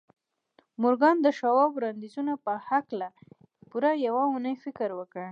مورګان 0.81 1.15
د 1.21 1.27
شواب 1.39 1.69
د 1.73 1.75
وړانديزونو 1.77 2.33
په 2.45 2.53
هکله 2.69 3.07
پوره 3.69 3.91
يوه 4.07 4.23
اونۍ 4.31 4.55
فکر 4.63 4.89
وکړ. 4.99 5.25